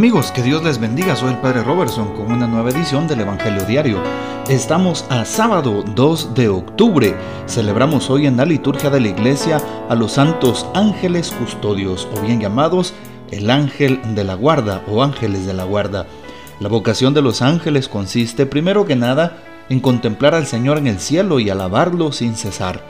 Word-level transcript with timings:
Amigos, 0.00 0.32
que 0.32 0.42
Dios 0.42 0.64
les 0.64 0.78
bendiga. 0.78 1.14
Soy 1.14 1.32
el 1.32 1.40
Padre 1.40 1.62
Robertson 1.62 2.16
con 2.16 2.32
una 2.32 2.46
nueva 2.46 2.70
edición 2.70 3.06
del 3.06 3.20
Evangelio 3.20 3.66
Diario. 3.66 4.02
Estamos 4.48 5.04
a 5.10 5.26
sábado 5.26 5.84
2 5.94 6.32
de 6.32 6.48
octubre. 6.48 7.14
Celebramos 7.46 8.08
hoy 8.08 8.26
en 8.26 8.38
la 8.38 8.46
liturgia 8.46 8.88
de 8.88 8.98
la 8.98 9.08
iglesia 9.08 9.60
a 9.90 9.94
los 9.94 10.12
santos 10.12 10.66
ángeles 10.72 11.30
custodios, 11.30 12.08
o 12.16 12.22
bien 12.22 12.40
llamados 12.40 12.94
el 13.30 13.50
ángel 13.50 14.00
de 14.14 14.24
la 14.24 14.36
guarda 14.36 14.82
o 14.88 15.02
ángeles 15.02 15.44
de 15.44 15.52
la 15.52 15.64
guarda. 15.64 16.06
La 16.60 16.70
vocación 16.70 17.12
de 17.12 17.20
los 17.20 17.42
ángeles 17.42 17.86
consiste, 17.86 18.46
primero 18.46 18.86
que 18.86 18.96
nada, 18.96 19.36
en 19.68 19.80
contemplar 19.80 20.34
al 20.34 20.46
Señor 20.46 20.78
en 20.78 20.86
el 20.86 20.98
cielo 20.98 21.40
y 21.40 21.50
alabarlo 21.50 22.10
sin 22.12 22.36
cesar. 22.36 22.80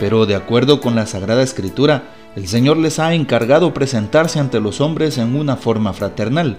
Pero 0.00 0.26
de 0.26 0.34
acuerdo 0.34 0.80
con 0.80 0.96
la 0.96 1.06
Sagrada 1.06 1.44
Escritura, 1.44 2.10
el 2.36 2.46
Señor 2.46 2.76
les 2.76 2.98
ha 2.98 3.14
encargado 3.14 3.72
presentarse 3.72 4.38
ante 4.38 4.60
los 4.60 4.82
hombres 4.82 5.16
en 5.16 5.34
una 5.34 5.56
forma 5.56 5.94
fraternal. 5.94 6.58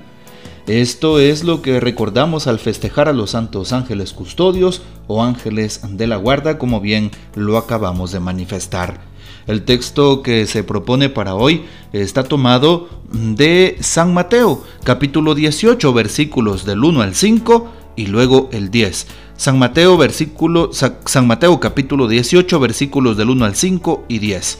Esto 0.66 1.20
es 1.20 1.44
lo 1.44 1.62
que 1.62 1.80
recordamos 1.80 2.48
al 2.48 2.58
festejar 2.58 3.08
a 3.08 3.14
los 3.14 3.30
santos 3.30 3.72
ángeles 3.72 4.12
custodios 4.12 4.82
o 5.06 5.24
ángeles 5.24 5.82
de 5.88 6.08
la 6.08 6.18
guarda, 6.18 6.58
como 6.58 6.82
bien 6.82 7.12
lo 7.36 7.58
acabamos 7.58 8.12
de 8.12 8.20
manifestar. 8.20 9.00
El 9.46 9.64
texto 9.64 10.24
que 10.24 10.46
se 10.48 10.64
propone 10.64 11.10
para 11.10 11.36
hoy 11.36 11.64
está 11.94 12.24
tomado 12.24 12.90
de 13.12 13.78
San 13.80 14.14
Mateo, 14.14 14.64
capítulo 14.84 15.36
18, 15.36 15.94
versículos 15.94 16.66
del 16.66 16.84
1 16.84 17.02
al 17.02 17.16
5 17.16 17.72
y 17.96 18.08
luego 18.08 18.50
el 18.52 18.72
10. 18.72 19.08
San 19.38 19.60
Mateo, 19.60 19.96
versículo, 19.96 20.72
San 20.74 21.28
Mateo 21.28 21.60
capítulo 21.60 22.08
18, 22.08 22.60
versículos 22.60 23.16
del 23.16 23.30
1 23.30 23.46
al 23.46 23.56
5 23.56 24.06
y 24.08 24.20
10. 24.20 24.60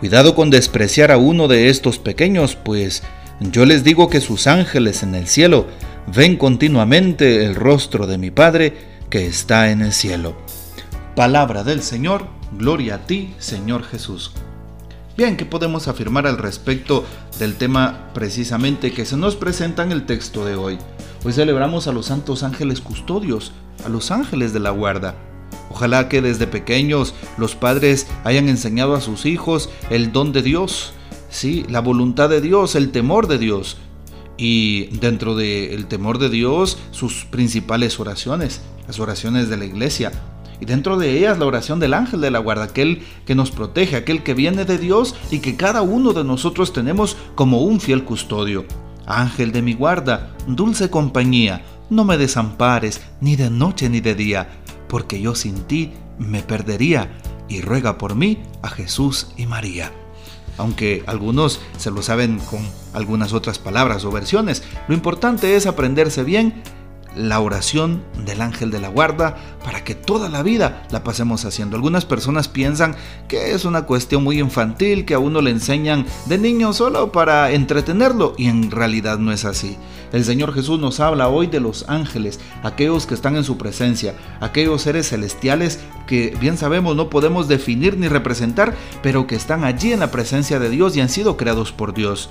Cuidado 0.00 0.36
con 0.36 0.50
despreciar 0.50 1.10
a 1.10 1.16
uno 1.16 1.48
de 1.48 1.70
estos 1.70 1.98
pequeños, 1.98 2.54
pues 2.54 3.02
yo 3.40 3.66
les 3.66 3.82
digo 3.82 4.08
que 4.08 4.20
sus 4.20 4.46
ángeles 4.46 5.02
en 5.02 5.16
el 5.16 5.26
cielo 5.26 5.66
ven 6.14 6.36
continuamente 6.36 7.44
el 7.44 7.56
rostro 7.56 8.06
de 8.06 8.16
mi 8.16 8.30
Padre 8.30 8.74
que 9.10 9.26
está 9.26 9.72
en 9.72 9.80
el 9.80 9.92
cielo. 9.92 10.36
Palabra 11.16 11.64
del 11.64 11.82
Señor, 11.82 12.26
gloria 12.52 12.94
a 12.94 13.06
ti, 13.06 13.34
Señor 13.38 13.82
Jesús. 13.82 14.30
Bien, 15.16 15.36
¿qué 15.36 15.44
podemos 15.44 15.88
afirmar 15.88 16.28
al 16.28 16.38
respecto 16.38 17.04
del 17.40 17.56
tema 17.56 18.10
precisamente 18.14 18.92
que 18.92 19.04
se 19.04 19.16
nos 19.16 19.34
presenta 19.34 19.82
en 19.82 19.90
el 19.90 20.06
texto 20.06 20.44
de 20.44 20.54
hoy? 20.54 20.78
Hoy 21.24 21.32
celebramos 21.32 21.88
a 21.88 21.92
los 21.92 22.06
santos 22.06 22.44
ángeles 22.44 22.80
custodios, 22.80 23.50
a 23.84 23.88
los 23.88 24.12
ángeles 24.12 24.52
de 24.52 24.60
la 24.60 24.70
guarda. 24.70 25.16
Ojalá 25.70 26.08
que 26.08 26.22
desde 26.22 26.46
pequeños 26.46 27.14
los 27.36 27.54
padres 27.54 28.06
hayan 28.24 28.48
enseñado 28.48 28.94
a 28.94 29.00
sus 29.00 29.26
hijos 29.26 29.68
el 29.90 30.12
don 30.12 30.32
de 30.32 30.42
Dios, 30.42 30.92
sí, 31.30 31.64
la 31.68 31.80
voluntad 31.80 32.28
de 32.28 32.40
Dios, 32.40 32.74
el 32.74 32.90
temor 32.90 33.28
de 33.28 33.38
Dios. 33.38 33.76
Y 34.36 34.86
dentro 34.98 35.34
del 35.34 35.86
temor 35.86 36.18
de 36.18 36.28
Dios, 36.28 36.78
sus 36.92 37.24
principales 37.24 37.98
oraciones, 37.98 38.62
las 38.86 39.00
oraciones 39.00 39.48
de 39.48 39.56
la 39.56 39.64
iglesia. 39.64 40.12
Y 40.60 40.64
dentro 40.64 40.96
de 40.96 41.16
ellas 41.16 41.38
la 41.38 41.46
oración 41.46 41.80
del 41.80 41.94
ángel 41.94 42.20
de 42.20 42.30
la 42.30 42.38
guarda, 42.38 42.64
aquel 42.64 43.02
que 43.26 43.34
nos 43.34 43.50
protege, 43.50 43.96
aquel 43.96 44.22
que 44.22 44.34
viene 44.34 44.64
de 44.64 44.78
Dios 44.78 45.14
y 45.30 45.40
que 45.40 45.56
cada 45.56 45.82
uno 45.82 46.12
de 46.12 46.24
nosotros 46.24 46.72
tenemos 46.72 47.16
como 47.34 47.62
un 47.62 47.80
fiel 47.80 48.04
custodio. 48.04 48.64
Ángel 49.06 49.52
de 49.52 49.62
mi 49.62 49.74
guarda, 49.74 50.34
dulce 50.46 50.90
compañía, 50.90 51.64
no 51.90 52.04
me 52.04 52.18
desampares 52.18 53.00
ni 53.20 53.36
de 53.36 53.50
noche 53.50 53.88
ni 53.88 54.00
de 54.00 54.14
día 54.14 54.48
porque 54.88 55.20
yo 55.20 55.34
sin 55.34 55.62
ti 55.62 55.92
me 56.18 56.42
perdería, 56.42 57.10
y 57.48 57.60
ruega 57.62 57.98
por 57.98 58.14
mí 58.14 58.42
a 58.62 58.68
Jesús 58.68 59.28
y 59.36 59.46
María. 59.46 59.92
Aunque 60.58 61.04
algunos 61.06 61.60
se 61.78 61.90
lo 61.90 62.02
saben 62.02 62.38
con 62.50 62.60
algunas 62.92 63.32
otras 63.32 63.58
palabras 63.58 64.04
o 64.04 64.10
versiones, 64.10 64.62
lo 64.88 64.94
importante 64.94 65.56
es 65.56 65.66
aprenderse 65.66 66.24
bien 66.24 66.62
la 67.16 67.40
oración 67.40 68.02
del 68.24 68.40
ángel 68.40 68.70
de 68.70 68.80
la 68.80 68.88
guarda 68.88 69.36
para 69.64 69.82
que 69.82 69.94
toda 69.94 70.28
la 70.28 70.42
vida 70.42 70.86
la 70.90 71.02
pasemos 71.02 71.44
haciendo. 71.44 71.76
Algunas 71.76 72.04
personas 72.04 72.48
piensan 72.48 72.94
que 73.26 73.52
es 73.52 73.64
una 73.64 73.82
cuestión 73.82 74.24
muy 74.24 74.40
infantil, 74.40 75.04
que 75.04 75.14
a 75.14 75.18
uno 75.18 75.40
le 75.40 75.50
enseñan 75.50 76.06
de 76.26 76.38
niño 76.38 76.72
solo 76.72 77.12
para 77.12 77.50
entretenerlo 77.50 78.34
y 78.36 78.46
en 78.46 78.70
realidad 78.70 79.18
no 79.18 79.32
es 79.32 79.44
así. 79.44 79.76
El 80.12 80.24
Señor 80.24 80.54
Jesús 80.54 80.78
nos 80.80 81.00
habla 81.00 81.28
hoy 81.28 81.48
de 81.48 81.60
los 81.60 81.88
ángeles, 81.88 82.40
aquellos 82.62 83.06
que 83.06 83.14
están 83.14 83.36
en 83.36 83.44
su 83.44 83.58
presencia, 83.58 84.14
aquellos 84.40 84.82
seres 84.82 85.08
celestiales 85.10 85.80
que 86.06 86.34
bien 86.40 86.56
sabemos 86.56 86.96
no 86.96 87.10
podemos 87.10 87.48
definir 87.48 87.98
ni 87.98 88.08
representar, 88.08 88.74
pero 89.02 89.26
que 89.26 89.36
están 89.36 89.64
allí 89.64 89.92
en 89.92 90.00
la 90.00 90.10
presencia 90.10 90.58
de 90.58 90.70
Dios 90.70 90.96
y 90.96 91.00
han 91.00 91.08
sido 91.08 91.36
creados 91.36 91.72
por 91.72 91.92
Dios. 91.92 92.30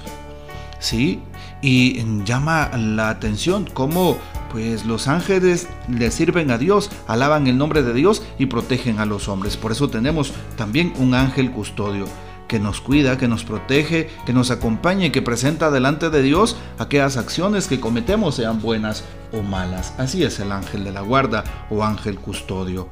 ¿Sí? 0.79 1.21
Y 1.61 2.03
llama 2.23 2.69
la 2.77 3.09
atención 3.09 3.67
cómo 3.73 4.17
pues 4.51 4.85
los 4.85 5.07
ángeles 5.07 5.67
le 5.89 6.11
sirven 6.11 6.51
a 6.51 6.57
Dios, 6.57 6.89
alaban 7.07 7.47
el 7.47 7.57
nombre 7.57 7.83
de 7.83 7.93
Dios 7.93 8.21
y 8.37 8.47
protegen 8.47 8.99
a 8.99 9.05
los 9.05 9.27
hombres. 9.27 9.57
Por 9.57 9.71
eso 9.71 9.89
tenemos 9.89 10.33
también 10.55 10.93
un 10.97 11.13
ángel 11.13 11.51
custodio 11.51 12.05
que 12.47 12.59
nos 12.59 12.81
cuida, 12.81 13.17
que 13.17 13.27
nos 13.27 13.43
protege, 13.43 14.09
que 14.25 14.33
nos 14.33 14.51
acompaña 14.51 15.07
y 15.07 15.11
que 15.11 15.21
presenta 15.21 15.69
delante 15.69 16.09
de 16.09 16.21
Dios 16.21 16.55
aquellas 16.79 17.17
acciones 17.17 17.67
que 17.67 17.79
cometemos, 17.79 18.35
sean 18.35 18.61
buenas 18.61 19.03
o 19.31 19.41
malas. 19.41 19.93
Así 19.97 20.23
es 20.23 20.39
el 20.39 20.51
ángel 20.51 20.83
de 20.83 20.91
la 20.91 21.01
guarda 21.01 21.43
o 21.69 21.83
ángel 21.83 22.17
custodio. 22.17 22.89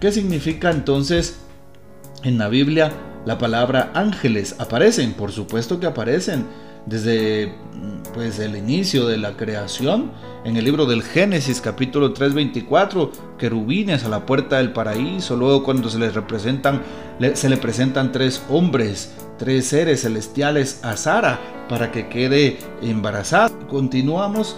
¿Qué 0.00 0.10
significa 0.10 0.70
entonces 0.70 1.40
en 2.24 2.38
la 2.38 2.48
Biblia 2.48 2.92
la 3.24 3.38
palabra 3.38 3.92
ángeles? 3.94 4.56
¿Aparecen? 4.58 5.12
Por 5.12 5.32
supuesto 5.32 5.78
que 5.78 5.86
aparecen 5.86 6.46
desde 6.86 7.54
pues 8.14 8.38
el 8.38 8.56
inicio 8.56 9.06
de 9.06 9.16
la 9.16 9.36
creación 9.36 10.10
en 10.44 10.56
el 10.56 10.64
libro 10.64 10.86
del 10.86 11.02
Génesis 11.02 11.60
capítulo 11.60 12.12
3:24 12.12 13.10
querubines 13.38 14.04
a 14.04 14.08
la 14.08 14.26
puerta 14.26 14.58
del 14.58 14.72
paraíso 14.72 15.36
luego 15.36 15.62
cuando 15.62 15.88
se 15.88 15.98
les 15.98 16.14
representan 16.14 16.82
se 17.34 17.48
le 17.48 17.56
presentan 17.56 18.10
tres 18.10 18.42
hombres 18.48 19.14
tres 19.38 19.66
seres 19.66 20.02
celestiales 20.02 20.80
a 20.84 20.96
Sara 20.96 21.40
para 21.68 21.90
que 21.90 22.08
quede 22.08 22.58
embarazada. 22.80 23.50
Continuamos 23.68 24.56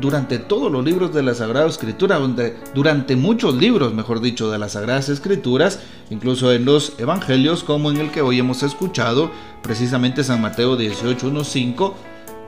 durante 0.00 0.38
todos 0.38 0.70
los 0.70 0.84
libros 0.84 1.14
de 1.14 1.22
la 1.22 1.34
Sagrada 1.34 1.66
Escritura, 1.66 2.18
donde, 2.18 2.56
durante 2.74 3.16
muchos 3.16 3.54
libros, 3.54 3.94
mejor 3.94 4.20
dicho, 4.20 4.50
de 4.50 4.58
las 4.58 4.72
Sagradas 4.72 5.08
Escrituras, 5.08 5.80
incluso 6.10 6.52
en 6.52 6.64
los 6.64 6.98
Evangelios, 6.98 7.64
como 7.64 7.90
en 7.90 7.98
el 7.98 8.10
que 8.10 8.22
hoy 8.22 8.38
hemos 8.38 8.62
escuchado, 8.62 9.30
precisamente 9.62 10.24
San 10.24 10.40
Mateo 10.40 10.76
18, 10.76 11.44
5, 11.44 11.94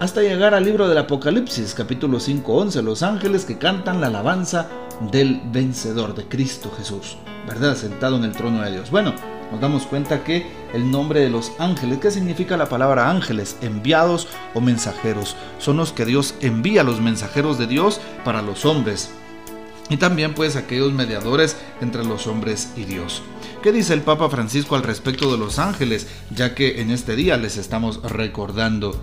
hasta 0.01 0.23
llegar 0.23 0.55
al 0.55 0.65
libro 0.65 0.89
del 0.89 0.99
Apocalipsis, 0.99 1.75
capítulo 1.75 2.19
5, 2.19 2.53
11, 2.53 2.83
los 2.83 3.03
ángeles 3.03 3.45
que 3.45 3.59
cantan 3.59 4.01
la 4.01 4.09
alabanza 4.09 4.69
del 5.11 5.41
vencedor 5.53 6.15
de 6.15 6.25
Cristo 6.27 6.73
Jesús, 6.77 7.17
¿verdad? 7.47 7.77
Sentado 7.77 8.17
en 8.17 8.25
el 8.25 8.33
trono 8.33 8.63
de 8.63 8.73
Dios. 8.73 8.91
Bueno, 8.91 9.15
nos 9.53 9.61
damos 9.61 9.85
cuenta 9.85 10.25
que 10.25 10.47
el 10.73 10.91
nombre 10.91 11.21
de 11.21 11.29
los 11.29 11.53
ángeles, 11.59 11.99
¿qué 11.99 12.11
significa 12.11 12.57
la 12.57 12.71
palabra 12.71 13.11
ángeles? 13.11 13.59
Enviados 13.61 14.27
o 14.55 14.63
mensajeros. 14.63 15.37
Son 15.59 15.77
los 15.77 15.93
que 15.93 16.07
Dios 16.07 16.35
envía, 16.41 16.83
los 16.83 17.03
mensajeros 17.03 17.59
de 17.59 17.67
Dios 17.67 18.01
para 18.25 18.41
los 18.41 18.65
hombres. 18.65 19.11
Y 19.91 19.99
también 19.99 20.33
pues 20.33 20.57
aquellos 20.57 20.95
mediadores 20.95 21.59
entre 21.83 22.03
los 22.03 22.27
hombres 22.27 22.73
y 22.77 22.85
Dios. 22.85 23.23
¿Qué 23.63 23.73
dice 23.73 23.93
el 23.93 24.01
Papa 24.01 24.31
Francisco 24.31 24.75
al 24.75 24.85
respecto 24.85 25.31
de 25.31 25.37
los 25.37 25.59
ángeles? 25.59 26.07
Ya 26.35 26.55
que 26.55 26.81
en 26.81 26.91
este 26.91 27.15
día 27.15 27.37
les 27.37 27.59
estamos 27.59 28.03
recordando. 28.03 28.99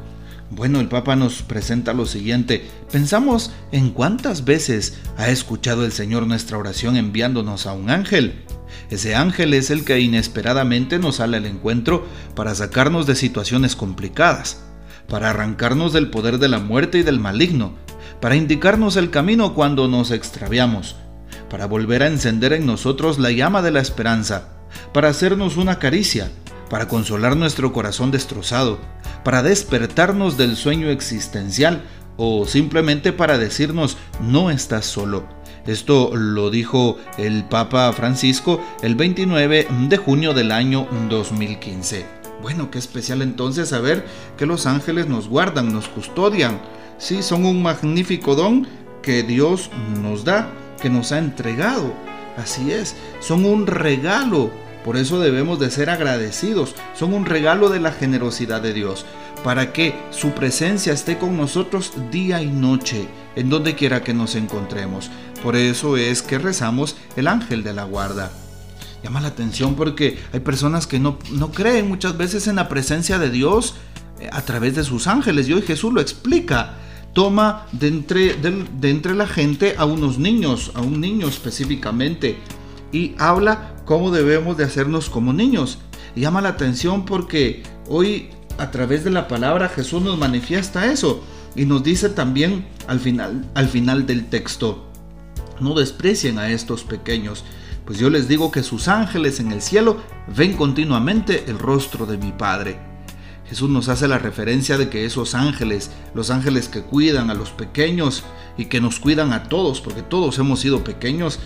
Bueno, 0.49 0.79
el 0.79 0.87
Papa 0.87 1.15
nos 1.15 1.43
presenta 1.43 1.93
lo 1.93 2.07
siguiente. 2.07 2.67
Pensamos 2.91 3.51
en 3.71 3.91
cuántas 3.91 4.45
veces 4.45 4.97
ha 5.15 5.29
escuchado 5.29 5.85
el 5.85 5.91
Señor 5.91 6.25
nuestra 6.25 6.57
oración 6.57 6.97
enviándonos 6.97 7.67
a 7.67 7.73
un 7.73 7.91
ángel. 7.91 8.43
Ese 8.89 9.15
ángel 9.15 9.53
es 9.53 9.69
el 9.69 9.85
que 9.85 9.99
inesperadamente 9.99 10.99
nos 10.99 11.17
sale 11.17 11.37
al 11.37 11.45
encuentro 11.45 12.05
para 12.35 12.55
sacarnos 12.55 13.05
de 13.05 13.15
situaciones 13.15 13.75
complicadas, 13.75 14.63
para 15.07 15.29
arrancarnos 15.29 15.93
del 15.93 16.09
poder 16.09 16.37
de 16.39 16.47
la 16.47 16.59
muerte 16.59 16.99
y 16.99 17.03
del 17.03 17.19
maligno, 17.19 17.73
para 18.21 18.35
indicarnos 18.35 18.95
el 18.95 19.09
camino 19.09 19.53
cuando 19.53 19.87
nos 19.87 20.11
extraviamos, 20.11 20.95
para 21.49 21.65
volver 21.65 22.03
a 22.03 22.07
encender 22.07 22.53
en 22.53 22.65
nosotros 22.65 23.19
la 23.19 23.31
llama 23.31 23.61
de 23.61 23.71
la 23.71 23.79
esperanza, 23.79 24.49
para 24.93 25.09
hacernos 25.09 25.57
una 25.57 25.79
caricia, 25.79 26.29
para 26.69 26.87
consolar 26.87 27.35
nuestro 27.35 27.73
corazón 27.73 28.11
destrozado, 28.11 28.79
para 29.23 29.43
despertarnos 29.43 30.37
del 30.37 30.55
sueño 30.55 30.89
existencial 30.89 31.83
o 32.17 32.45
simplemente 32.45 33.13
para 33.13 33.37
decirnos 33.37 33.97
no 34.21 34.51
estás 34.51 34.85
solo. 34.85 35.38
Esto 35.65 36.11
lo 36.15 36.49
dijo 36.49 36.97
el 37.17 37.43
Papa 37.43 37.91
Francisco 37.93 38.61
el 38.81 38.95
29 38.95 39.67
de 39.87 39.97
junio 39.97 40.33
del 40.33 40.51
año 40.51 40.87
2015. 41.09 42.05
Bueno, 42.41 42.71
qué 42.71 42.79
especial 42.79 43.21
entonces 43.21 43.69
saber 43.69 44.05
que 44.37 44.45
los 44.45 44.65
ángeles 44.65 45.07
nos 45.07 45.27
guardan, 45.27 45.73
nos 45.73 45.87
custodian. 45.87 46.59
Sí, 46.97 47.21
son 47.21 47.45
un 47.45 47.61
magnífico 47.61 48.35
don 48.35 48.67
que 49.01 49.23
Dios 49.23 49.69
nos 50.01 50.23
da, 50.23 50.49
que 50.81 50.89
nos 50.89 51.11
ha 51.11 51.19
entregado. 51.19 51.93
Así 52.37 52.71
es, 52.71 52.95
son 53.19 53.45
un 53.45 53.67
regalo. 53.67 54.51
Por 54.85 54.95
eso 54.95 55.19
debemos 55.19 55.59
de 55.59 55.69
ser 55.69 55.89
agradecidos. 55.89 56.73
Son 56.95 57.13
un 57.13 57.25
regalo 57.25 57.69
de 57.69 57.81
la 57.81 57.91
generosidad 57.91 58.61
de 58.61 58.73
Dios 58.73 59.05
para 59.43 59.73
que 59.73 59.93
su 60.11 60.31
presencia 60.31 60.93
esté 60.93 61.17
con 61.17 61.37
nosotros 61.37 61.93
día 62.11 62.41
y 62.41 62.47
noche, 62.47 63.07
en 63.39 63.49
donde 63.49 63.73
quiera 63.73 64.03
que 64.03 64.13
nos 64.13 64.35
encontremos. 64.35 65.09
Por 65.41 65.55
eso 65.55 65.95
es 65.95 66.21
que 66.21 66.37
rezamos 66.37 66.97
el 67.15 67.27
ángel 67.27 67.63
de 67.63 67.73
la 67.73 67.85
guarda. 67.85 68.33
Llama 69.01 69.21
la 69.21 69.29
atención 69.29 69.75
porque 69.75 70.19
hay 70.33 70.41
personas 70.41 70.87
que 70.87 70.99
no, 70.99 71.17
no 71.31 71.49
creen 71.51 71.87
muchas 71.87 72.17
veces 72.17 72.47
en 72.47 72.57
la 72.57 72.67
presencia 72.67 73.17
de 73.17 73.29
Dios 73.29 73.75
eh, 74.19 74.29
a 74.29 74.41
través 74.41 74.75
de 74.75 74.83
sus 74.83 75.07
ángeles. 75.07 75.47
Y 75.47 75.53
hoy 75.53 75.61
Jesús 75.61 75.93
lo 75.93 76.01
explica. 76.01 76.75
Toma 77.13 77.65
de 77.71 77.87
entre, 77.87 78.33
de 78.35 78.89
entre 78.89 79.15
la 79.15 79.25
gente 79.25 79.75
a 79.77 79.85
unos 79.85 80.19
niños, 80.19 80.71
a 80.75 80.81
un 80.81 80.99
niño 80.99 81.27
específicamente, 81.27 82.37
y 82.91 83.15
habla 83.17 83.73
cómo 83.85 84.11
debemos 84.11 84.57
de 84.57 84.65
hacernos 84.65 85.09
como 85.09 85.31
niños. 85.31 85.79
Llama 86.15 86.41
la 86.41 86.49
atención 86.49 87.05
porque 87.05 87.63
hoy 87.87 88.29
a 88.57 88.69
través 88.69 89.05
de 89.05 89.11
la 89.11 89.29
palabra 89.29 89.69
Jesús 89.69 90.01
nos 90.03 90.17
manifiesta 90.19 90.91
eso 90.91 91.23
y 91.55 91.65
nos 91.65 91.83
dice 91.83 92.09
también 92.09 92.67
al 92.87 92.99
final, 92.99 93.49
al 93.55 93.67
final 93.67 94.05
del 94.05 94.27
texto, 94.27 94.89
no 95.59 95.73
desprecien 95.73 96.39
a 96.39 96.49
estos 96.49 96.83
pequeños, 96.83 97.43
pues 97.85 97.97
yo 97.97 98.09
les 98.09 98.27
digo 98.27 98.51
que 98.51 98.63
sus 98.63 98.87
ángeles 98.87 99.39
en 99.39 99.51
el 99.51 99.61
cielo 99.61 99.97
ven 100.35 100.55
continuamente 100.55 101.45
el 101.47 101.57
rostro 101.57 102.05
de 102.05 102.17
mi 102.17 102.31
Padre. 102.31 102.79
Jesús 103.47 103.67
nos 103.67 103.89
hace 103.89 104.07
la 104.07 104.19
referencia 104.19 104.77
de 104.77 104.89
que 104.89 105.05
esos 105.05 105.33
ángeles, 105.33 105.89
los 106.13 106.29
ángeles 106.29 106.67
que 106.67 106.83
cuidan 106.83 107.31
a 107.31 107.33
los 107.33 107.49
pequeños 107.49 108.23
y 108.57 108.65
que 108.65 108.79
nos 108.79 108.99
cuidan 108.99 109.33
a 109.33 109.45
todos, 109.45 109.81
porque 109.81 110.03
todos 110.03 110.37
hemos 110.37 110.59
sido 110.59 110.83
pequeños, 110.83 111.39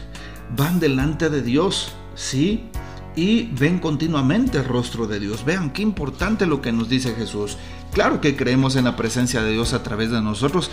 van 0.56 0.82
delante 0.82 1.30
de 1.30 1.42
Dios, 1.42 1.94
¿sí? 2.14 2.66
Y 3.16 3.44
ven 3.54 3.80
continuamente 3.80 4.58
el 4.58 4.66
rostro 4.66 5.08
de 5.08 5.20
Dios. 5.20 5.46
Vean 5.46 5.72
qué 5.72 5.82
importante 5.82 6.46
lo 6.46 6.62
que 6.62 6.72
nos 6.72 6.90
dice 6.90 7.14
Jesús. 7.14 7.58
Claro 7.92 8.22
que 8.22 8.36
creemos 8.36 8.76
en 8.76 8.86
la 8.86 8.96
presencia 8.96 9.44
de 9.44 9.52
Dios 9.52 9.74
a 9.74 9.84
través 9.84 10.12
de 10.12 10.22
nosotros, 10.22 10.72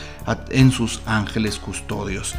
en 0.50 0.70
sus 0.72 1.02
ángeles 1.06 1.58
custodios. 1.58 2.34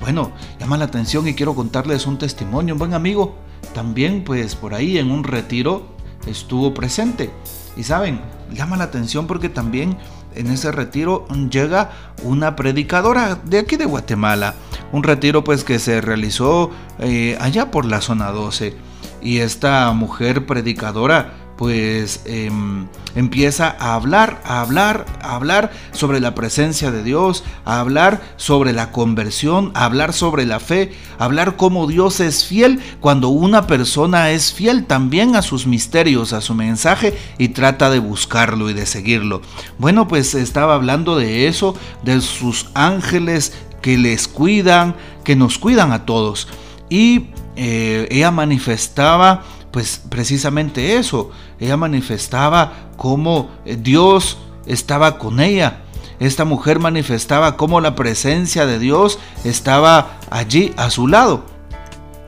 Bueno, 0.00 0.32
llama 0.58 0.78
la 0.78 0.86
atención 0.86 1.28
y 1.28 1.34
quiero 1.34 1.54
contarles 1.54 2.06
un 2.06 2.18
testimonio. 2.18 2.74
Un 2.74 2.78
buen 2.78 2.94
amigo 2.94 3.36
también 3.74 4.24
pues 4.24 4.54
por 4.54 4.74
ahí 4.74 4.98
en 4.98 5.10
un 5.10 5.24
retiro 5.24 5.86
estuvo 6.26 6.72
presente. 6.72 7.30
Y 7.76 7.82
saben, 7.82 8.20
llama 8.52 8.76
la 8.76 8.84
atención 8.84 9.26
porque 9.26 9.48
también 9.48 9.98
en 10.34 10.48
ese 10.48 10.72
retiro 10.72 11.26
llega 11.50 11.90
una 12.22 12.56
predicadora 12.56 13.36
de 13.44 13.58
aquí 13.58 13.76
de 13.76 13.84
Guatemala. 13.84 14.54
Un 14.92 15.02
retiro 15.02 15.44
pues 15.44 15.64
que 15.64 15.78
se 15.78 16.00
realizó 16.00 16.70
eh, 16.98 17.36
allá 17.40 17.70
por 17.70 17.84
la 17.84 18.00
zona 18.00 18.30
12 18.30 18.93
y 19.24 19.38
esta 19.38 19.90
mujer 19.92 20.46
predicadora 20.46 21.32
pues 21.56 22.22
em, 22.24 22.88
empieza 23.14 23.76
a 23.78 23.94
hablar, 23.94 24.40
a 24.44 24.60
hablar, 24.60 25.06
a 25.20 25.36
hablar 25.36 25.70
sobre 25.92 26.20
la 26.20 26.34
presencia 26.34 26.90
de 26.90 27.02
Dios, 27.02 27.44
a 27.64 27.80
hablar 27.80 28.20
sobre 28.36 28.72
la 28.72 28.90
conversión, 28.90 29.70
a 29.74 29.84
hablar 29.84 30.12
sobre 30.12 30.46
la 30.46 30.58
fe, 30.58 30.92
a 31.18 31.24
hablar 31.24 31.56
cómo 31.56 31.86
Dios 31.86 32.20
es 32.20 32.44
fiel 32.44 32.80
cuando 33.00 33.28
una 33.28 33.66
persona 33.66 34.30
es 34.30 34.52
fiel 34.52 34.86
también 34.86 35.36
a 35.36 35.42
sus 35.42 35.66
misterios, 35.66 36.32
a 36.32 36.40
su 36.40 36.54
mensaje 36.54 37.16
y 37.38 37.48
trata 37.48 37.90
de 37.90 38.00
buscarlo 38.00 38.68
y 38.68 38.74
de 38.74 38.86
seguirlo. 38.86 39.40
Bueno, 39.78 40.08
pues 40.08 40.34
estaba 40.34 40.74
hablando 40.74 41.16
de 41.16 41.46
eso, 41.46 41.76
de 42.02 42.20
sus 42.20 42.66
ángeles 42.74 43.52
que 43.80 43.96
les 43.96 44.26
cuidan, 44.26 44.96
que 45.22 45.36
nos 45.36 45.58
cuidan 45.58 45.92
a 45.92 46.04
todos. 46.04 46.48
Y 46.90 47.26
eh, 47.56 48.08
ella 48.10 48.30
manifestaba 48.30 49.42
pues 49.74 50.00
precisamente 50.08 50.98
eso, 50.98 51.32
ella 51.58 51.76
manifestaba 51.76 52.90
cómo 52.96 53.50
eh, 53.64 53.76
Dios 53.76 54.38
estaba 54.66 55.18
con 55.18 55.40
ella. 55.40 55.80
Esta 56.20 56.44
mujer 56.44 56.78
manifestaba 56.78 57.56
cómo 57.56 57.80
la 57.80 57.96
presencia 57.96 58.66
de 58.66 58.78
Dios 58.78 59.18
estaba 59.42 60.20
allí 60.30 60.72
a 60.76 60.90
su 60.90 61.08
lado. 61.08 61.44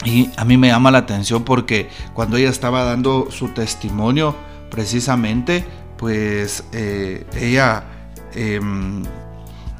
Y 0.04 0.28
a 0.36 0.44
mí 0.44 0.56
me 0.56 0.66
llama 0.66 0.90
la 0.90 0.98
atención 0.98 1.44
porque 1.44 1.88
cuando 2.14 2.36
ella 2.36 2.50
estaba 2.50 2.82
dando 2.82 3.28
su 3.30 3.48
testimonio, 3.50 4.34
precisamente, 4.68 5.64
pues 5.96 6.64
eh, 6.72 7.26
ella 7.40 7.84
em, 8.34 9.04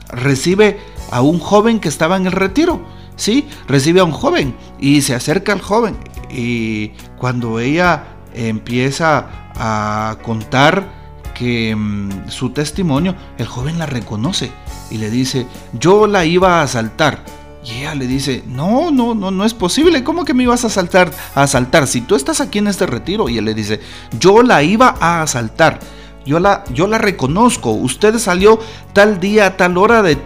recibe 0.08 0.78
a 1.10 1.20
un 1.20 1.40
joven 1.40 1.80
que 1.80 1.88
estaba 1.88 2.16
en 2.16 2.26
el 2.26 2.32
retiro. 2.32 2.80
¿Sí? 3.16 3.48
Recibe 3.66 4.00
a 4.00 4.04
un 4.04 4.12
joven 4.12 4.54
y 4.78 5.02
se 5.02 5.14
acerca 5.14 5.52
al 5.52 5.60
joven. 5.60 5.96
Y 6.30 6.88
cuando 7.18 7.58
ella 7.60 8.04
empieza 8.34 9.50
a 9.54 10.18
contar 10.22 10.96
que 11.34 11.74
mm, 11.74 12.28
su 12.28 12.50
testimonio, 12.50 13.14
el 13.38 13.46
joven 13.46 13.78
la 13.78 13.86
reconoce 13.86 14.50
y 14.90 14.98
le 14.98 15.10
dice, 15.10 15.46
yo 15.78 16.06
la 16.06 16.24
iba 16.24 16.60
a 16.60 16.62
asaltar. 16.62 17.24
Y 17.64 17.80
ella 17.80 17.94
le 17.94 18.06
dice, 18.06 18.44
no, 18.46 18.90
no, 18.92 19.14
no, 19.14 19.30
no 19.30 19.44
es 19.44 19.52
posible, 19.52 20.04
¿cómo 20.04 20.24
que 20.24 20.34
me 20.34 20.44
ibas 20.44 20.64
a 20.64 20.68
asaltar? 20.68 21.10
A 21.34 21.42
asaltar, 21.42 21.88
si 21.88 22.00
tú 22.00 22.14
estás 22.14 22.40
aquí 22.40 22.58
en 22.58 22.68
este 22.68 22.86
retiro. 22.86 23.28
Y 23.28 23.38
él 23.38 23.44
le 23.44 23.54
dice, 23.54 23.80
yo 24.18 24.42
la 24.42 24.62
iba 24.62 24.94
a 25.00 25.22
asaltar, 25.22 25.80
yo 26.24 26.38
la, 26.38 26.64
yo 26.72 26.86
la 26.86 26.98
reconozco, 26.98 27.70
usted 27.72 28.18
salió 28.18 28.58
tal 28.92 29.20
día, 29.20 29.56
tal 29.56 29.78
hora 29.78 30.02
de... 30.02 30.18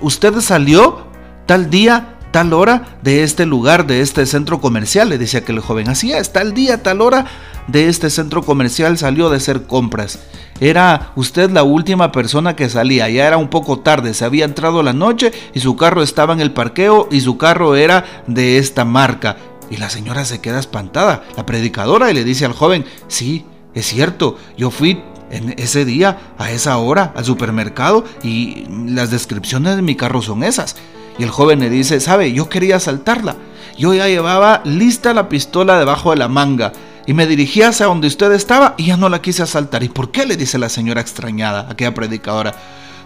Usted 0.00 0.40
salió 0.40 1.06
tal 1.46 1.70
día, 1.70 2.18
tal 2.30 2.52
hora 2.52 2.98
de 3.02 3.22
este 3.22 3.46
lugar, 3.46 3.86
de 3.86 4.00
este 4.00 4.26
centro 4.26 4.60
comercial, 4.60 5.08
le 5.08 5.18
decía 5.18 5.40
aquel 5.40 5.60
joven. 5.60 5.88
Así 5.88 6.12
es, 6.12 6.32
tal 6.32 6.54
día, 6.54 6.82
tal 6.82 7.00
hora 7.00 7.26
de 7.68 7.88
este 7.88 8.10
centro 8.10 8.42
comercial 8.42 8.98
salió 8.98 9.30
de 9.30 9.36
hacer 9.36 9.62
compras. 9.62 10.18
Era 10.60 11.12
usted 11.16 11.50
la 11.50 11.62
última 11.62 12.12
persona 12.12 12.56
que 12.56 12.68
salía, 12.68 13.08
ya 13.08 13.26
era 13.26 13.36
un 13.36 13.48
poco 13.48 13.80
tarde, 13.80 14.14
se 14.14 14.24
había 14.24 14.44
entrado 14.44 14.82
la 14.82 14.92
noche 14.92 15.32
y 15.52 15.60
su 15.60 15.76
carro 15.76 16.02
estaba 16.02 16.32
en 16.32 16.40
el 16.40 16.52
parqueo 16.52 17.08
y 17.10 17.20
su 17.20 17.38
carro 17.38 17.76
era 17.76 18.04
de 18.26 18.58
esta 18.58 18.84
marca. 18.84 19.36
Y 19.70 19.78
la 19.78 19.90
señora 19.90 20.24
se 20.24 20.40
queda 20.40 20.60
espantada, 20.60 21.24
la 21.36 21.46
predicadora, 21.46 22.10
y 22.10 22.14
le 22.14 22.22
dice 22.22 22.44
al 22.44 22.52
joven, 22.52 22.84
sí, 23.08 23.46
es 23.74 23.86
cierto, 23.86 24.36
yo 24.58 24.70
fui 24.70 25.02
en 25.30 25.54
ese 25.58 25.84
día, 25.84 26.18
a 26.38 26.50
esa 26.50 26.76
hora, 26.76 27.12
al 27.16 27.24
supermercado 27.24 28.04
y 28.22 28.66
las 28.68 29.10
descripciones 29.10 29.76
de 29.76 29.82
mi 29.82 29.96
carro 29.96 30.22
son 30.22 30.44
esas. 30.44 30.76
Y 31.18 31.22
el 31.22 31.30
joven 31.30 31.60
le 31.60 31.70
dice, 31.70 32.00
sabe, 32.00 32.32
yo 32.32 32.48
quería 32.48 32.76
asaltarla. 32.76 33.36
Yo 33.78 33.94
ya 33.94 34.08
llevaba 34.08 34.62
lista 34.64 35.14
la 35.14 35.28
pistola 35.28 35.78
debajo 35.78 36.10
de 36.10 36.16
la 36.16 36.28
manga 36.28 36.72
y 37.06 37.12
me 37.12 37.26
dirigí 37.26 37.62
hacia 37.62 37.86
donde 37.86 38.06
usted 38.06 38.32
estaba 38.32 38.74
y 38.76 38.86
ya 38.86 38.96
no 38.96 39.08
la 39.08 39.20
quise 39.20 39.42
asaltar. 39.42 39.82
¿Y 39.82 39.88
por 39.88 40.10
qué? 40.10 40.24
le 40.24 40.36
dice 40.36 40.58
la 40.58 40.68
señora 40.68 41.00
extrañada, 41.00 41.66
aquella 41.68 41.92
predicadora. 41.92 42.54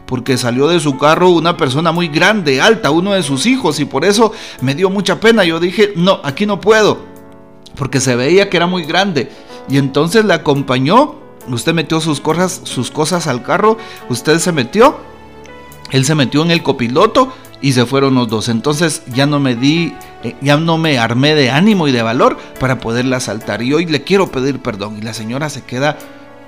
Porque 0.07 0.39
salió 0.39 0.69
de 0.69 0.81
su 0.81 0.97
carro 0.97 1.31
una 1.31 1.57
persona 1.57 1.93
muy 1.93 2.09
grande, 2.09 2.61
alta, 2.63 2.91
uno 2.91 3.13
de 3.13 3.23
sus 3.23 3.45
hijos, 3.45 3.79
y 3.79 3.85
por 3.85 4.05
eso 4.05 4.33
me 4.63 4.75
dio 4.75 4.89
mucha 4.89 5.21
pena. 5.21 5.45
Yo 5.45 5.61
dije, 5.61 5.93
no, 5.97 6.21
aquí 6.25 6.47
no 6.47 6.61
puedo, 6.61 6.99
porque 7.77 8.01
se 8.01 8.17
veía 8.17 8.49
que 8.49 8.57
era 8.57 8.67
muy 8.67 8.85
grande. 8.85 9.31
Y 9.69 9.77
entonces 9.77 10.25
le 10.25 10.33
acompañó, 10.33 11.17
usted 11.49 11.75
metió 11.75 12.01
sus 12.01 12.21
cosas, 12.21 12.63
sus 12.65 12.91
cosas 12.91 13.27
al 13.27 13.43
carro, 13.43 13.77
usted 14.09 14.39
se 14.39 14.53
metió, 14.53 14.97
él 15.91 16.07
se 16.07 16.15
metió 16.15 16.43
en 16.43 16.53
el 16.53 16.63
copiloto 16.63 17.35
y 17.61 17.73
se 17.73 17.87
fueron 17.87 18.15
los 18.15 18.29
dos. 18.29 18.49
Entonces 18.49 19.03
ya 19.13 19.27
no 19.27 19.41
me 19.41 19.55
di, 19.55 19.95
eh, 20.23 20.37
ya 20.41 20.57
no 20.57 20.79
me 20.79 20.99
armé 20.99 21.35
de 21.35 21.51
ánimo 21.51 21.89
y 21.89 21.93
de 21.93 22.03
valor 22.03 22.39
para 22.61 22.79
poderla 22.79 23.17
asaltar. 23.19 23.63
Y 23.63 23.73
hoy 23.73 23.87
le 23.87 24.03
quiero 24.03 24.31
pedir 24.31 24.61
perdón. 24.61 24.99
Y 24.99 25.03
la 25.03 25.15
señora 25.15 25.51
se 25.51 25.63
queda, 25.63 25.99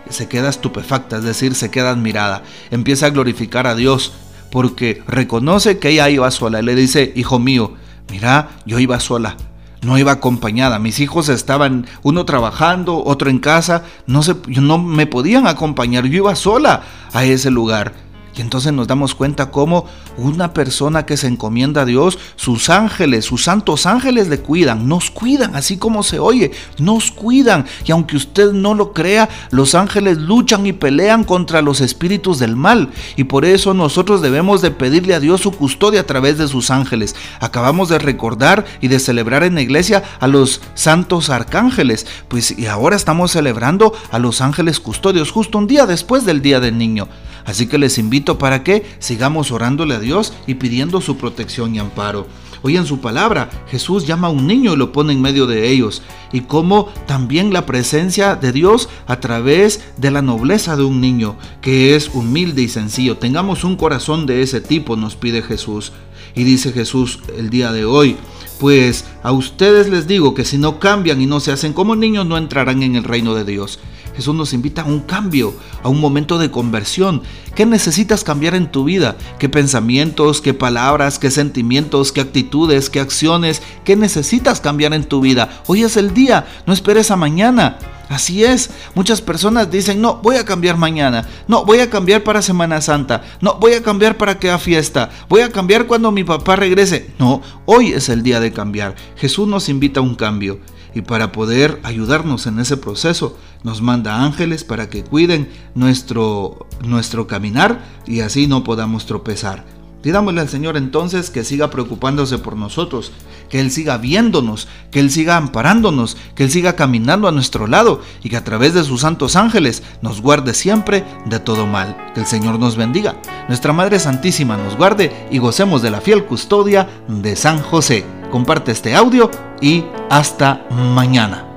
se 0.08 0.28
queda 0.28 0.48
estupefacta, 0.48 1.18
es 1.18 1.24
decir, 1.24 1.54
se 1.54 1.70
queda 1.70 1.90
admirada. 1.90 2.42
Empieza 2.70 3.06
a 3.06 3.10
glorificar 3.10 3.66
a 3.66 3.74
Dios 3.74 4.12
porque 4.50 5.02
reconoce 5.06 5.78
que 5.78 5.90
ella 5.90 6.08
iba 6.10 6.30
sola. 6.30 6.62
Le 6.62 6.74
dice, 6.74 7.12
hijo 7.16 7.38
mío, 7.38 7.74
mira, 8.10 8.50
yo 8.64 8.78
iba 8.78 9.00
sola. 9.00 9.36
No 9.82 9.96
iba 9.96 10.12
acompañada, 10.12 10.78
mis 10.78 11.00
hijos 11.00 11.30
estaban 11.30 11.86
uno 12.02 12.26
trabajando, 12.26 13.02
otro 13.02 13.30
en 13.30 13.38
casa, 13.38 13.84
no, 14.06 14.22
se, 14.22 14.36
no 14.46 14.76
me 14.76 15.06
podían 15.06 15.46
acompañar, 15.46 16.04
yo 16.04 16.18
iba 16.18 16.36
sola 16.36 16.82
a 17.14 17.24
ese 17.24 17.50
lugar. 17.50 17.94
Entonces 18.40 18.72
nos 18.72 18.86
damos 18.86 19.14
cuenta 19.14 19.50
cómo 19.50 19.86
una 20.16 20.52
persona 20.52 21.06
que 21.06 21.16
se 21.16 21.26
encomienda 21.26 21.82
a 21.82 21.84
Dios, 21.84 22.18
sus 22.36 22.70
ángeles, 22.70 23.24
sus 23.24 23.44
santos 23.44 23.86
ángeles 23.86 24.28
le 24.28 24.40
cuidan, 24.40 24.88
nos 24.88 25.10
cuidan, 25.10 25.56
así 25.56 25.76
como 25.76 26.02
se 26.02 26.18
oye, 26.18 26.52
nos 26.78 27.10
cuidan. 27.10 27.66
Y 27.84 27.92
aunque 27.92 28.16
usted 28.16 28.52
no 28.52 28.74
lo 28.74 28.92
crea, 28.92 29.28
los 29.50 29.74
ángeles 29.74 30.18
luchan 30.18 30.66
y 30.66 30.72
pelean 30.72 31.24
contra 31.24 31.62
los 31.62 31.80
espíritus 31.80 32.38
del 32.38 32.56
mal. 32.56 32.90
Y 33.16 33.24
por 33.24 33.44
eso 33.44 33.74
nosotros 33.74 34.22
debemos 34.22 34.62
de 34.62 34.70
pedirle 34.70 35.14
a 35.14 35.20
Dios 35.20 35.40
su 35.40 35.52
custodia 35.52 36.00
a 36.00 36.06
través 36.06 36.38
de 36.38 36.48
sus 36.48 36.70
ángeles. 36.70 37.14
Acabamos 37.40 37.88
de 37.88 37.98
recordar 37.98 38.64
y 38.80 38.88
de 38.88 38.98
celebrar 39.00 39.44
en 39.44 39.54
la 39.54 39.62
iglesia 39.62 40.02
a 40.20 40.26
los 40.26 40.60
santos 40.74 41.30
arcángeles, 41.30 42.06
pues 42.28 42.56
y 42.56 42.66
ahora 42.66 42.96
estamos 42.96 43.32
celebrando 43.32 43.92
a 44.10 44.18
los 44.18 44.40
ángeles 44.40 44.80
custodios 44.80 45.30
justo 45.30 45.58
un 45.58 45.66
día 45.66 45.86
después 45.86 46.24
del 46.24 46.42
Día 46.42 46.60
del 46.60 46.78
Niño. 46.78 47.08
Así 47.44 47.66
que 47.66 47.78
les 47.78 47.98
invito 47.98 48.38
para 48.38 48.62
que 48.62 48.84
sigamos 48.98 49.50
orándole 49.52 49.94
a 49.94 50.00
Dios 50.00 50.32
y 50.46 50.54
pidiendo 50.54 51.00
su 51.00 51.16
protección 51.16 51.74
y 51.74 51.78
amparo. 51.78 52.26
Hoy 52.62 52.76
en 52.76 52.84
su 52.84 53.00
palabra 53.00 53.48
Jesús 53.70 54.06
llama 54.06 54.28
a 54.28 54.30
un 54.30 54.46
niño 54.46 54.74
y 54.74 54.76
lo 54.76 54.92
pone 54.92 55.14
en 55.14 55.22
medio 55.22 55.46
de 55.46 55.70
ellos. 55.70 56.02
Y 56.32 56.42
como 56.42 56.86
también 57.06 57.52
la 57.52 57.64
presencia 57.64 58.36
de 58.36 58.52
Dios 58.52 58.88
a 59.06 59.18
través 59.20 59.82
de 59.96 60.10
la 60.10 60.20
nobleza 60.20 60.76
de 60.76 60.84
un 60.84 61.00
niño, 61.00 61.36
que 61.62 61.96
es 61.96 62.10
humilde 62.12 62.62
y 62.62 62.68
sencillo. 62.68 63.16
Tengamos 63.16 63.64
un 63.64 63.76
corazón 63.76 64.26
de 64.26 64.42
ese 64.42 64.60
tipo, 64.60 64.96
nos 64.96 65.16
pide 65.16 65.42
Jesús. 65.42 65.92
Y 66.34 66.44
dice 66.44 66.72
Jesús 66.72 67.20
el 67.36 67.50
día 67.50 67.72
de 67.72 67.84
hoy, 67.84 68.16
pues 68.60 69.06
a 69.22 69.32
ustedes 69.32 69.88
les 69.88 70.06
digo 70.06 70.34
que 70.34 70.44
si 70.44 70.58
no 70.58 70.78
cambian 70.78 71.20
y 71.20 71.26
no 71.26 71.40
se 71.40 71.50
hacen 71.50 71.72
como 71.72 71.96
niños 71.96 72.26
no 72.26 72.36
entrarán 72.36 72.82
en 72.82 72.94
el 72.94 73.04
reino 73.04 73.34
de 73.34 73.44
Dios. 73.44 73.80
Jesús 74.20 74.34
nos 74.34 74.52
invita 74.52 74.82
a 74.82 74.84
un 74.84 75.00
cambio, 75.00 75.54
a 75.82 75.88
un 75.88 75.98
momento 75.98 76.36
de 76.36 76.50
conversión. 76.50 77.22
¿Qué 77.54 77.64
necesitas 77.64 78.22
cambiar 78.22 78.54
en 78.54 78.70
tu 78.70 78.84
vida? 78.84 79.16
¿Qué 79.38 79.48
pensamientos, 79.48 80.42
qué 80.42 80.52
palabras, 80.52 81.18
qué 81.18 81.30
sentimientos, 81.30 82.12
qué 82.12 82.20
actitudes, 82.20 82.90
qué 82.90 83.00
acciones? 83.00 83.62
¿Qué 83.82 83.96
necesitas 83.96 84.60
cambiar 84.60 84.92
en 84.92 85.04
tu 85.04 85.22
vida? 85.22 85.62
Hoy 85.68 85.84
es 85.84 85.96
el 85.96 86.12
día, 86.12 86.46
no 86.66 86.74
esperes 86.74 87.10
a 87.10 87.16
mañana. 87.16 87.78
Así 88.10 88.44
es, 88.44 88.68
muchas 88.94 89.22
personas 89.22 89.70
dicen, 89.70 90.02
no, 90.02 90.16
voy 90.16 90.36
a 90.36 90.44
cambiar 90.44 90.76
mañana, 90.76 91.26
no, 91.48 91.64
voy 91.64 91.78
a 91.78 91.88
cambiar 91.88 92.22
para 92.22 92.42
Semana 92.42 92.82
Santa, 92.82 93.22
no, 93.40 93.54
voy 93.54 93.72
a 93.72 93.82
cambiar 93.82 94.18
para 94.18 94.38
que 94.38 94.48
haga 94.48 94.58
fiesta, 94.58 95.10
voy 95.28 95.42
a 95.42 95.50
cambiar 95.50 95.86
cuando 95.86 96.10
mi 96.10 96.24
papá 96.24 96.56
regrese. 96.56 97.08
No, 97.18 97.40
hoy 97.64 97.92
es 97.92 98.10
el 98.10 98.22
día 98.22 98.38
de 98.38 98.52
cambiar. 98.52 98.96
Jesús 99.16 99.48
nos 99.48 99.70
invita 99.70 100.00
a 100.00 100.02
un 100.02 100.14
cambio 100.14 100.60
y 100.94 101.02
para 101.02 101.32
poder 101.32 101.80
ayudarnos 101.82 102.46
en 102.46 102.58
ese 102.60 102.76
proceso 102.76 103.36
nos 103.62 103.82
manda 103.82 104.24
ángeles 104.24 104.64
para 104.64 104.88
que 104.88 105.04
cuiden 105.04 105.50
nuestro, 105.74 106.66
nuestro 106.84 107.26
caminar 107.26 107.84
y 108.06 108.20
así 108.20 108.46
no 108.46 108.64
podamos 108.64 109.06
tropezar. 109.06 109.64
Pidámosle 110.02 110.40
al 110.40 110.48
Señor 110.48 110.78
entonces 110.78 111.28
que 111.28 111.44
siga 111.44 111.68
preocupándose 111.68 112.38
por 112.38 112.56
nosotros, 112.56 113.12
que 113.50 113.60
Él 113.60 113.70
siga 113.70 113.98
viéndonos, 113.98 114.66
que 114.90 114.98
Él 114.98 115.10
siga 115.10 115.36
amparándonos, 115.36 116.16
que 116.34 116.44
Él 116.44 116.50
siga 116.50 116.74
caminando 116.74 117.28
a 117.28 117.32
nuestro 117.32 117.66
lado 117.66 118.00
y 118.22 118.30
que 118.30 118.38
a 118.38 118.44
través 118.44 118.72
de 118.72 118.82
sus 118.82 119.02
santos 119.02 119.36
ángeles 119.36 119.82
nos 120.00 120.22
guarde 120.22 120.54
siempre 120.54 121.04
de 121.26 121.38
todo 121.38 121.66
mal. 121.66 122.12
Que 122.14 122.20
el 122.20 122.26
Señor 122.26 122.58
nos 122.58 122.76
bendiga, 122.76 123.20
nuestra 123.48 123.74
Madre 123.74 123.98
Santísima 123.98 124.56
nos 124.56 124.76
guarde 124.76 125.28
y 125.30 125.36
gocemos 125.36 125.82
de 125.82 125.90
la 125.90 126.00
fiel 126.00 126.24
custodia 126.24 126.88
de 127.06 127.36
San 127.36 127.60
José. 127.60 128.19
Comparte 128.30 128.72
este 128.72 128.94
audio 128.94 129.30
y 129.60 129.84
hasta 130.08 130.66
mañana. 130.70 131.49